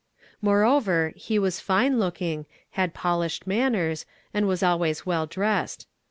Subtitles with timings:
[0.41, 5.85] Moreover, he was fine looking, had polished mannei"s, and was always A\'ell dressed.